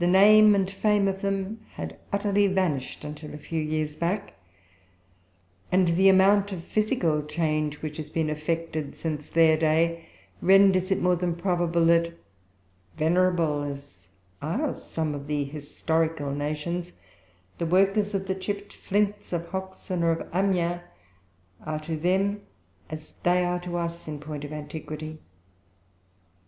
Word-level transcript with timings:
The 0.00 0.08
name 0.08 0.56
and 0.56 0.68
fame 0.68 1.06
of 1.06 1.22
them 1.22 1.60
had 1.74 1.96
utterly 2.12 2.48
vanished 2.48 3.04
until 3.04 3.32
a 3.32 3.38
few 3.38 3.62
years 3.62 3.94
back; 3.94 4.34
and 5.70 5.86
the 5.86 6.08
amount 6.08 6.50
of 6.50 6.64
physical 6.64 7.22
change 7.22 7.80
which 7.80 7.98
has 7.98 8.10
been 8.10 8.30
effected 8.30 8.96
since 8.96 9.28
their 9.28 9.56
day 9.56 10.06
renders 10.42 10.90
it 10.90 11.00
more 11.00 11.14
than 11.14 11.36
probable 11.36 11.86
that, 11.86 12.14
venerable 12.96 13.62
as 13.62 14.08
are 14.42 14.74
some 14.74 15.14
of 15.14 15.28
the 15.28 15.44
historical 15.44 16.32
nations, 16.32 16.98
the 17.58 17.66
workers 17.66 18.16
of 18.16 18.26
the 18.26 18.34
chipped 18.34 18.72
flints 18.72 19.32
of 19.32 19.46
Hoxne 19.50 20.02
or 20.02 20.10
of 20.10 20.34
Amiens 20.34 20.80
are 21.64 21.78
to 21.78 21.96
them, 21.96 22.42
as 22.90 23.14
they 23.22 23.44
are 23.44 23.60
to 23.60 23.76
us, 23.76 24.08
in 24.08 24.18
point 24.18 24.42
of 24.42 24.52
antiquity. 24.52 25.20